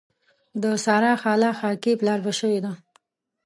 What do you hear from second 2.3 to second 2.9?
شوې ده.